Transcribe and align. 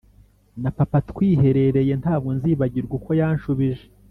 na 0.61 0.69
papa 0.77 0.99
twiherereye 1.09 1.93
Ntabwo 2.01 2.29
nzibagirwa 2.37 2.93
uko 2.99 3.09
yanshubije 3.19 3.85